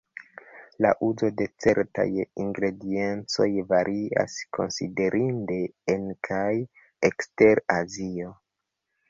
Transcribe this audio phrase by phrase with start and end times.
[0.83, 2.05] La uzo de certaj
[2.45, 5.59] ingrediencoj varias konsiderinde
[5.97, 6.51] en kaj
[7.11, 8.35] ekster Azio.